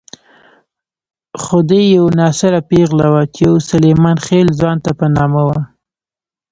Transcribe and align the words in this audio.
خدۍ 1.43 1.83
یوه 1.97 2.11
ناصره 2.19 2.59
پېغله 2.69 3.07
وه 3.13 3.23
چې 3.33 3.41
يو 3.47 3.55
سلیمان 3.69 4.17
خېل 4.25 4.47
ځوان 4.59 4.77
ته 4.85 4.91
په 4.99 5.05
نامه 5.15 5.41
وه. 5.47 5.59